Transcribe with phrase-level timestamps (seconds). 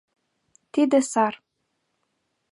[0.73, 1.33] Тиде сар